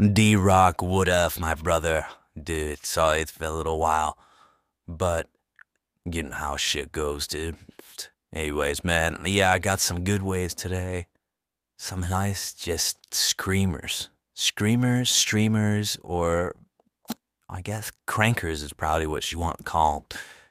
[0.00, 2.06] D Rock would have, my brother.
[2.40, 4.18] Dude, sorry it's been a little while.
[4.88, 5.28] But
[6.04, 7.56] you know how shit goes, dude.
[8.32, 11.06] Anyways, man, yeah, I got some good ways today.
[11.78, 14.08] Some nice, just screamers.
[14.34, 16.56] Screamers, streamers, or
[17.48, 20.06] I guess crankers is probably what you want to call.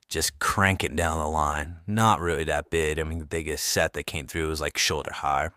[0.07, 1.77] Just crank it down the line.
[1.85, 2.97] Not really that big.
[2.97, 5.49] I mean, the biggest set that came through was like shoulder high.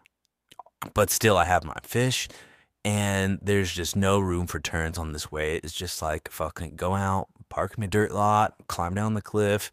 [0.94, 2.28] But still, I have my fish,
[2.86, 5.56] and there's just no room for turns on this way.
[5.56, 9.72] It's just like fucking go out, park in my dirt lot, climb down the cliff,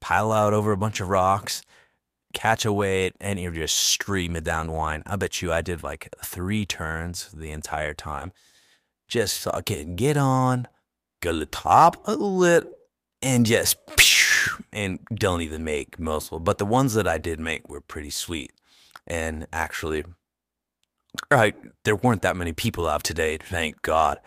[0.00, 1.60] pile out over a bunch of rocks,
[2.32, 5.02] catch a weight, and you're just streaming down wine.
[5.04, 8.32] I bet you I did like three turns the entire time.
[9.08, 10.66] Just fucking get on,
[11.20, 12.78] go to the top of the lip,
[13.20, 13.76] and just
[14.72, 16.40] and don't even make muscle.
[16.40, 18.52] But the ones that I did make were pretty sweet.
[19.06, 20.04] And actually,
[21.30, 21.54] right,
[21.84, 24.20] there weren't that many people out today, thank God.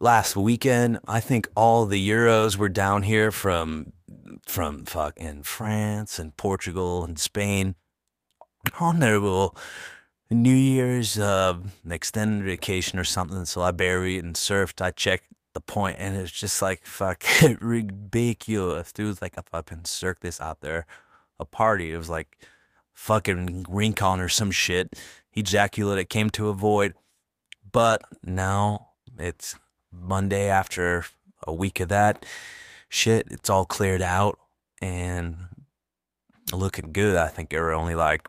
[0.00, 3.92] Last weekend, I think all the Euros were down here from
[4.46, 7.74] from fucking France and Portugal and Spain
[8.80, 9.18] on their
[10.30, 13.44] New Year's uh, extended vacation or something.
[13.44, 14.80] So I buried and surfed.
[14.80, 18.92] I checked the point, and it's just like fucking ridiculous.
[18.92, 20.86] Dude, was like a fucking circus out there,
[21.40, 21.92] a party.
[21.92, 22.38] It was like
[22.92, 24.94] fucking Rincon or some shit.
[25.38, 26.94] Ejaculate it came to avoid,
[27.70, 29.56] but now it's
[29.92, 31.04] Monday after
[31.46, 32.24] a week of that
[32.88, 33.28] shit.
[33.30, 34.38] It's all cleared out
[34.80, 35.36] and
[36.52, 37.16] looking good.
[37.16, 38.28] I think there were only like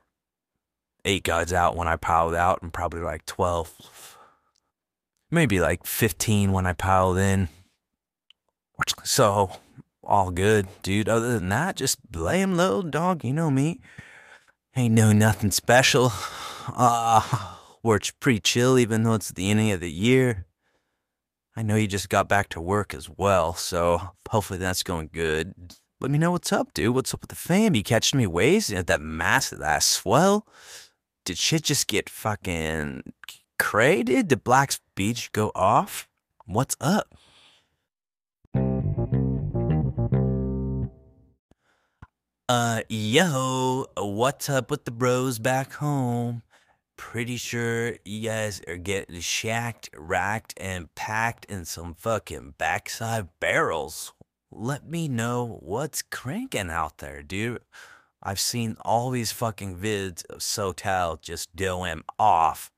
[1.05, 4.17] eight guys out when I piled out, and probably like twelve
[5.31, 7.49] maybe like 15 when I piled in.
[9.03, 9.51] So,
[10.03, 11.09] all good, dude.
[11.09, 13.23] Other than that, just 'em low, dog.
[13.23, 13.81] You know me.
[14.75, 16.11] Ain't no nothing special.
[16.67, 20.45] Uh, work's pretty chill, even though it's the ending of the year.
[21.55, 25.73] I know you just got back to work as well, so hopefully that's going good.
[25.99, 26.95] Let me know what's up, dude.
[26.95, 27.75] What's up with the fam?
[27.75, 30.47] You catching me waves at that massive ass swell?
[31.25, 33.11] Did shit just get fucking
[33.57, 34.05] dude?
[34.05, 36.07] Did Black's Beach go off?
[36.45, 37.13] What's up?
[42.49, 46.41] Uh, yo, what's up with the bros back home?
[46.97, 54.13] Pretty sure you guys are getting shacked, racked, and packed in some fucking backside barrels.
[54.49, 57.61] Let me know what's cranking out there, dude.
[58.23, 62.71] I've seen all these fucking vids of SoCal just doing off,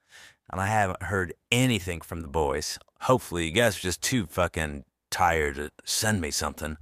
[0.51, 2.77] and I haven't heard anything from the boys.
[3.03, 6.75] Hopefully, you guys are just too fucking tired to send me something.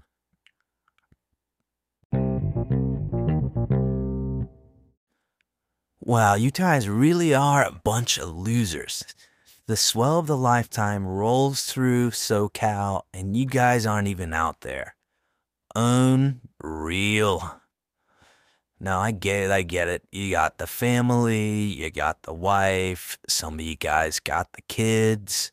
[6.10, 9.04] Wow, you guys really are a bunch of losers.
[9.68, 14.96] The swell of the lifetime rolls through SoCal, and you guys aren't even out there.
[15.76, 17.62] Unreal.
[18.80, 19.52] No, I get it.
[19.52, 20.02] I get it.
[20.12, 25.52] You got the family, you got the wife, some of you guys got the kids.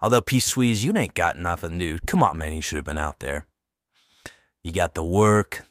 [0.00, 2.06] Although, P Sweez, you ain't got nothing, dude.
[2.06, 2.52] Come on, man.
[2.52, 3.48] You should have been out there.
[4.62, 5.66] You got the work.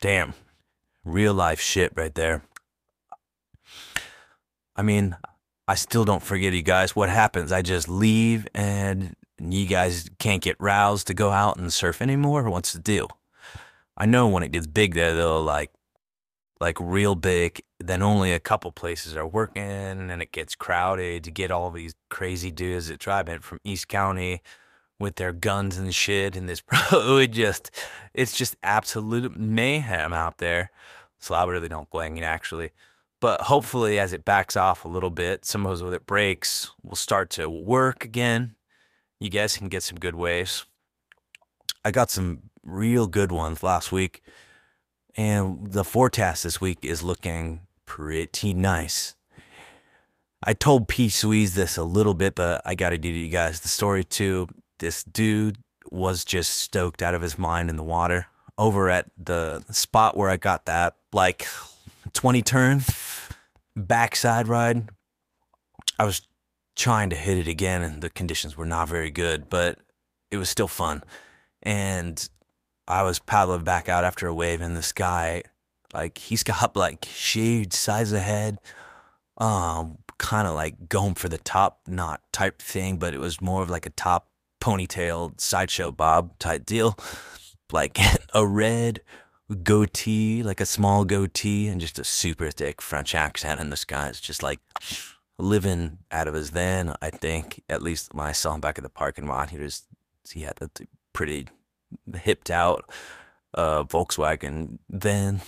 [0.00, 0.34] Damn.
[1.04, 2.44] Real life shit right there.
[4.82, 5.16] I mean,
[5.68, 6.96] I still don't forget you guys.
[6.96, 7.52] What happens?
[7.52, 12.50] I just leave and you guys can't get roused to go out and surf anymore?
[12.50, 13.08] What's the deal?
[13.96, 15.70] I know when it gets big there, they'll like,
[16.60, 21.30] like real big, then only a couple places are working and it gets crowded to
[21.30, 24.42] get all these crazy dudes that drive in from East County
[24.98, 26.60] with their guns and shit and this
[26.92, 27.70] it just
[28.14, 30.72] it's just absolute mayhem out there.
[31.20, 32.72] So I really don't blame you actually.
[33.22, 36.72] But hopefully, as it backs off a little bit, some of those with it breaks
[36.82, 38.56] will start to work again.
[39.20, 40.66] You guys can get some good waves.
[41.84, 44.22] I got some real good ones last week,
[45.16, 49.14] and the forecast this week is looking pretty nice.
[50.42, 53.60] I told P Sweez this a little bit, but I got to give you guys
[53.60, 54.48] the story too.
[54.80, 55.58] This dude
[55.92, 58.26] was just stoked out of his mind in the water
[58.58, 61.46] over at the spot where I got that like
[62.14, 62.82] 20 turn
[63.76, 64.88] backside ride.
[65.98, 66.22] I was
[66.76, 69.78] trying to hit it again, and the conditions were not very good, but
[70.30, 71.02] it was still fun.
[71.62, 72.28] And
[72.88, 75.42] I was paddling back out after a wave, and this guy,
[75.92, 78.58] like, he's got like shaved size of head,
[79.38, 83.62] um, kind of like going for the top knot type thing, but it was more
[83.62, 84.28] of like a top
[84.60, 86.96] ponytail sideshow bob type deal,
[87.72, 87.98] like
[88.34, 89.00] a red
[89.54, 93.60] goatee, like a small goatee, and just a super thick French accent.
[93.60, 94.60] And this guy's just like
[95.38, 96.94] living out of his van.
[97.02, 99.82] I think at least when I saw him back at the parking lot, he was
[100.30, 100.70] he had a
[101.12, 101.48] pretty
[102.14, 102.90] hipped out
[103.54, 105.40] uh, Volkswagen van,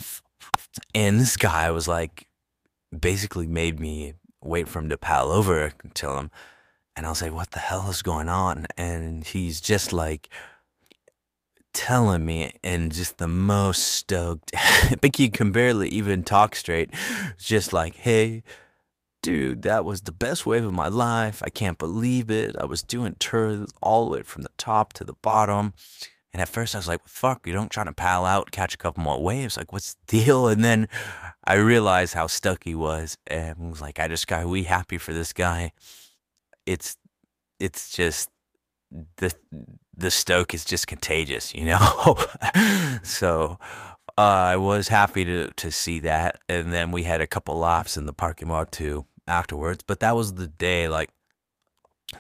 [0.95, 2.27] and this guy was like
[2.99, 6.31] basically made me wait for him to pal over tell him,
[6.97, 10.29] and I was like, "What the hell is going on?" And he's just like
[11.75, 14.53] telling me in just the most stoked.
[14.55, 16.91] I think he can barely even talk straight.
[17.37, 18.43] Just like, hey,
[19.23, 21.43] dude, that was the best wave of my life.
[21.45, 22.57] I can't believe it.
[22.59, 25.75] I was doing turns all the way from the top to the bottom.
[26.33, 28.79] And at first I was like, fuck, you don't try to pal out, catch a
[28.79, 29.57] couple more waves.
[29.57, 30.49] Like, what's the deal?
[30.49, 30.89] And then
[31.45, 35.13] I realized how stuck he was and was like, I just got we happy for
[35.13, 35.73] this guy.
[36.67, 36.97] It's
[37.61, 38.31] it's just
[39.17, 39.33] the
[39.97, 42.17] the stoke is just contagious, you know.
[43.03, 43.59] so
[44.17, 47.97] uh, I was happy to to see that, and then we had a couple laps
[47.97, 49.83] in the parking lot too afterwards.
[49.87, 51.11] But that was the day, like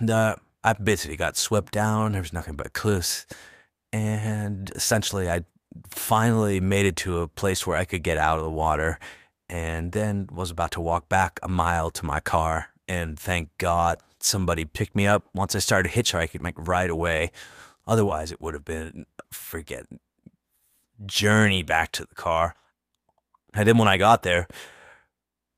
[0.00, 2.12] the I basically got swept down.
[2.12, 3.26] There was nothing but cliffs,
[3.92, 5.44] and essentially I
[5.88, 8.98] finally made it to a place where I could get out of the water,
[9.48, 13.98] and then was about to walk back a mile to my car, and thank God
[14.24, 17.30] somebody picked me up once I started hitchhiking like right away.
[17.86, 19.86] Otherwise, it would have been forget
[21.04, 22.54] journey back to the car.
[23.52, 24.48] And then when I got there,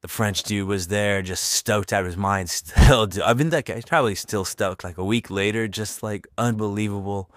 [0.03, 2.51] the French dude was there, just stoked out of his mind.
[2.51, 4.85] Still, I mean, that guy's probably still stoked.
[4.85, 7.31] Like a week later, just like unbelievable.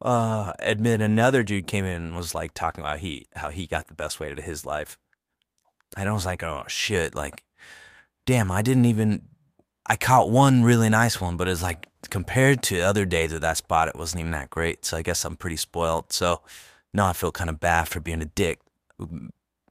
[0.00, 3.86] Uh, admit another dude came in and was like talking about he how he got
[3.86, 4.98] the best way to his life.
[5.96, 7.44] And I was like, oh shit, like,
[8.26, 9.22] damn, I didn't even
[9.86, 13.56] I caught one really nice one, but it's like compared to other days at that
[13.56, 14.84] spot, it wasn't even that great.
[14.84, 16.12] So I guess I'm pretty spoiled.
[16.12, 16.40] So
[16.92, 18.60] now I feel kind of bad for being a dick,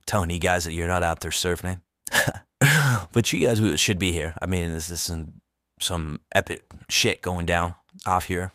[0.06, 1.82] telling you guys that you're not out there surfing.
[3.12, 4.36] but you guys should be here.
[4.42, 5.12] I mean, this is
[5.80, 7.76] some, epic shit going down
[8.06, 8.52] off here.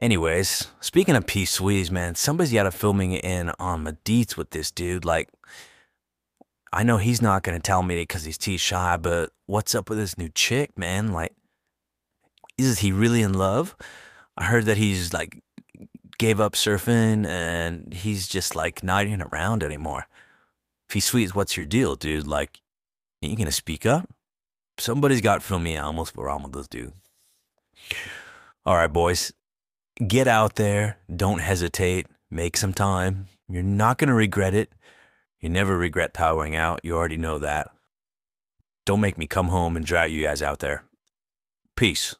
[0.00, 4.50] Anyways, speaking of P Sweeties, man, somebody's got to filming in on my deets with
[4.50, 5.04] this dude.
[5.04, 5.28] Like,
[6.74, 9.88] I know he's not going to tell me because he's too shy, but what's up
[9.88, 11.12] with this new chick, man?
[11.12, 11.32] Like,
[12.58, 13.76] is he really in love?
[14.36, 15.40] I heard that he's like
[16.18, 20.08] gave up surfing and he's just like not even around anymore.
[20.88, 22.26] If he's sweet, what's your deal, dude?
[22.26, 22.60] Like,
[23.22, 24.12] are you going to speak up?
[24.76, 25.94] Somebody's got to fill me out.
[25.94, 26.92] What's wrong with this dude?
[28.66, 29.32] All right, boys,
[30.04, 30.98] get out there.
[31.14, 32.08] Don't hesitate.
[32.32, 33.28] Make some time.
[33.48, 34.72] You're not going to regret it.
[35.40, 36.80] You never regret powering out.
[36.82, 37.70] You already know that.
[38.86, 40.84] Don't make me come home and drag you guys out there.
[41.76, 42.14] Peace.